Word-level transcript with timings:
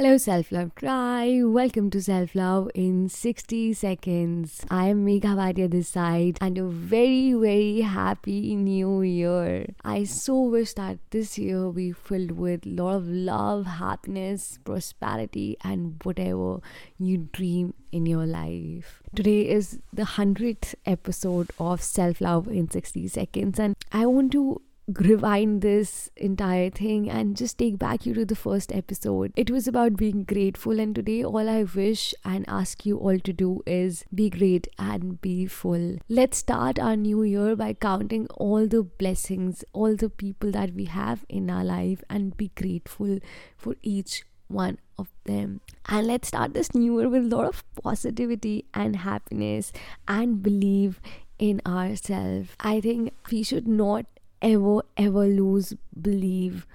Hello, 0.00 0.16
Self 0.16 0.50
Love 0.50 0.74
Tribe. 0.76 1.44
Welcome 1.44 1.90
to 1.90 2.00
Self 2.00 2.34
Love 2.34 2.70
in 2.74 3.10
60 3.10 3.74
Seconds. 3.74 4.64
I 4.70 4.86
am 4.86 5.04
Megha 5.04 5.34
Bhatia 5.36 5.70
this 5.70 5.90
side, 5.90 6.38
and 6.40 6.56
a 6.56 6.64
very, 6.64 7.34
very 7.34 7.82
happy 7.82 8.56
new 8.56 9.02
year. 9.02 9.66
I 9.84 10.04
so 10.04 10.40
wish 10.40 10.72
that 10.72 11.00
this 11.10 11.36
year 11.36 11.70
be 11.70 11.92
filled 11.92 12.30
with 12.30 12.64
a 12.64 12.70
lot 12.70 12.94
of 12.94 13.08
love, 13.08 13.66
happiness, 13.66 14.58
prosperity, 14.64 15.58
and 15.62 16.00
whatever 16.02 16.60
you 16.98 17.28
dream 17.34 17.74
in 17.92 18.06
your 18.06 18.24
life. 18.24 19.02
Today 19.14 19.50
is 19.50 19.80
the 19.92 20.04
100th 20.04 20.76
episode 20.86 21.50
of 21.58 21.82
Self 21.82 22.22
Love 22.22 22.48
in 22.48 22.70
60 22.70 23.06
Seconds, 23.08 23.58
and 23.58 23.76
I 23.92 24.06
want 24.06 24.32
to 24.32 24.62
rewind 24.98 25.62
this 25.62 26.10
entire 26.16 26.70
thing 26.70 27.08
and 27.08 27.36
just 27.36 27.58
take 27.58 27.78
back 27.78 28.06
you 28.06 28.14
to 28.14 28.24
the 28.24 28.34
first 28.34 28.72
episode. 28.72 29.32
It 29.36 29.50
was 29.50 29.68
about 29.68 29.96
being 29.96 30.24
grateful, 30.24 30.80
and 30.80 30.94
today, 30.94 31.24
all 31.24 31.48
I 31.48 31.64
wish 31.64 32.14
and 32.24 32.44
ask 32.48 32.84
you 32.84 32.98
all 32.98 33.18
to 33.18 33.32
do 33.32 33.62
is 33.66 34.04
be 34.14 34.30
great 34.30 34.68
and 34.78 35.20
be 35.20 35.46
full. 35.46 35.98
Let's 36.08 36.38
start 36.38 36.78
our 36.78 36.96
new 36.96 37.22
year 37.22 37.56
by 37.56 37.74
counting 37.74 38.26
all 38.28 38.66
the 38.66 38.82
blessings, 38.82 39.64
all 39.72 39.96
the 39.96 40.10
people 40.10 40.50
that 40.52 40.74
we 40.74 40.86
have 40.86 41.24
in 41.28 41.50
our 41.50 41.64
life, 41.64 42.02
and 42.10 42.36
be 42.36 42.50
grateful 42.54 43.18
for 43.56 43.76
each 43.82 44.24
one 44.48 44.78
of 44.98 45.08
them. 45.24 45.60
And 45.86 46.06
let's 46.06 46.28
start 46.28 46.54
this 46.54 46.74
new 46.74 46.98
year 47.00 47.08
with 47.08 47.32
a 47.32 47.36
lot 47.36 47.46
of 47.46 47.64
positivity 47.82 48.64
and 48.74 48.96
happiness 48.96 49.72
and 50.08 50.42
believe 50.42 51.00
in 51.38 51.62
ourselves. 51.64 52.50
I 52.60 52.80
think 52.80 53.14
we 53.30 53.42
should 53.42 53.68
not 53.68 54.06
ever, 54.42 54.82
ever 54.96 55.26
lose 55.26 55.74
belief 56.00 56.66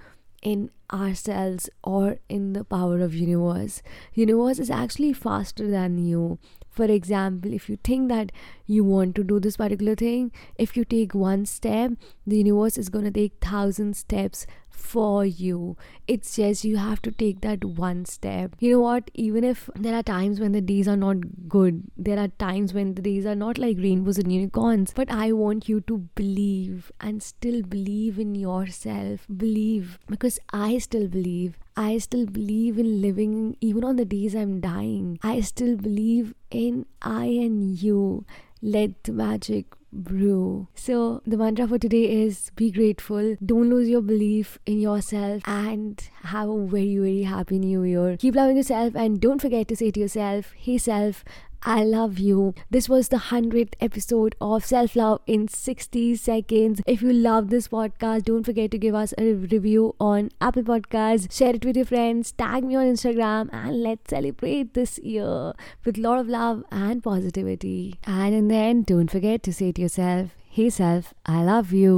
in 0.42 0.70
ourselves 0.94 1.70
or 1.84 2.18
in 2.30 2.54
the 2.54 2.64
power 2.64 3.00
of 3.00 3.16
universe 3.16 3.82
universe 4.14 4.60
is 4.60 4.70
actually 4.70 5.14
faster 5.14 5.68
than 5.70 5.98
you 5.98 6.38
for 6.70 6.86
example 6.86 7.54
if 7.54 7.70
you 7.70 7.78
think 7.84 8.10
that 8.10 8.32
you 8.66 8.84
want 8.84 9.16
to 9.16 9.24
do 9.24 9.40
this 9.40 9.58
particular 9.58 9.96
thing 9.96 10.32
if 10.58 10.76
you 10.78 10.86
take 10.86 11.14
one 11.14 11.46
step 11.46 11.92
the 12.28 12.38
universe 12.38 12.78
is 12.78 12.90
going 12.90 13.06
to 13.06 13.12
take 13.12 13.34
thousand 13.42 13.96
steps 13.96 14.46
for 14.76 15.26
you. 15.26 15.78
It's 16.08 16.36
just 16.36 16.64
you 16.64 16.78
have 16.78 17.02
to 17.04 17.12
take 17.12 17.42
that 17.42 17.66
one 17.66 18.06
step. 18.06 18.56
You 18.60 18.74
know 18.74 18.80
what? 18.80 19.10
Even 19.14 19.44
if 19.44 19.70
there 19.76 19.96
are 19.96 20.04
times 20.04 20.40
when 20.40 20.52
the 20.52 20.62
days 20.62 20.88
are 20.88 20.98
not 20.98 21.50
good, 21.50 21.84
there 21.98 22.20
are 22.20 22.28
times 22.28 22.74
when 22.74 22.94
the 22.96 23.02
days 23.02 23.26
are 23.26 23.36
not 23.36 23.58
like 23.58 23.78
rainbows 23.78 24.18
and 24.18 24.32
unicorns, 24.32 24.94
but 24.96 25.10
I 25.10 25.32
want 25.32 25.68
you 25.68 25.82
to 25.82 25.98
believe 26.16 26.92
and 27.02 27.24
still 27.24 27.62
believe 27.64 28.20
in 28.20 28.36
yourself. 28.36 29.26
Believe 29.36 29.98
because 30.08 30.40
I 30.54 30.75
still 30.80 31.08
believe. 31.08 31.58
I 31.76 31.98
still 31.98 32.26
believe 32.26 32.78
in 32.78 33.02
living 33.02 33.58
even 33.62 33.84
on 33.84 33.98
the 33.98 34.06
days 34.06 34.36
I'm 34.36 34.60
dying. 34.60 35.20
I 35.22 35.42
still 35.42 35.76
believe 35.76 36.34
in 36.50 36.86
I 37.02 37.26
and 37.26 37.82
you. 37.82 38.26
Let 38.62 39.04
the 39.04 39.12
magic 39.12 39.66
brew. 39.96 40.68
So, 40.76 41.22
the 41.26 41.38
mantra 41.38 41.68
for 41.68 41.80
today 41.80 42.24
is 42.24 42.52
be 42.56 42.70
grateful, 42.72 43.36
don't 43.46 43.70
lose 43.70 43.90
your 43.90 44.02
belief 44.02 44.60
in 44.66 44.80
yourself, 44.80 45.44
and 45.46 46.02
have 46.24 46.50
a 46.50 46.66
very, 46.66 46.98
very 46.98 47.24
happy 47.24 47.60
new 47.60 47.84
year. 47.84 48.18
Keep 48.18 48.36
loving 48.36 48.58
yourself, 48.58 48.96
and 48.96 49.20
don't 49.20 49.42
forget 49.42 49.68
to 49.70 49.76
say 49.76 49.92
to 49.92 50.00
yourself, 50.00 50.54
Hey, 50.58 50.78
self, 50.78 51.24
I 51.68 51.84
love 51.84 52.20
you. 52.20 52.54
This 52.70 52.88
was 52.88 53.08
the 53.08 53.18
100th 53.18 53.74
episode 53.82 54.36
of 54.40 54.64
Self 54.64 54.96
Love 54.96 55.22
in 55.26 55.48
60 55.48 56.16
Seconds. 56.16 56.82
If 56.86 57.02
you 57.02 57.12
love 57.12 57.50
this 57.50 57.70
podcast, 57.70 58.26
don't 58.26 58.44
forget 58.44 58.70
to 58.70 58.78
give 58.78 58.94
us 58.94 59.16
a 59.18 59.34
review 59.34 59.96
on 60.00 60.30
Apple 60.40 60.62
Podcasts. 60.62 61.32
Share 61.36 61.56
it 61.56 61.66
with 61.66 61.76
your 61.76 61.86
friends, 61.86 62.34
tag 62.34 62.64
me 62.64 62.76
on 62.76 62.86
Instagram, 62.86 63.50
and 63.52 63.82
let's 63.82 64.12
celebrate 64.12 64.76
this 64.76 65.00
year 65.00 65.54
with 65.84 65.98
a 65.98 66.02
lot 66.02 66.20
of 66.20 66.30
love 66.30 66.64
and 66.72 67.02
positivity. 67.02 68.00
And 68.06 68.52
then 68.52 68.84
don't 68.84 69.10
forget 69.10 69.42
to 69.42 69.52
say 69.52 69.72
to 69.72 69.82
yourself, 69.82 70.36
Hey, 70.58 70.70
self, 70.70 71.16
I 71.26 71.44
love 71.44 71.74
you. 71.74 71.96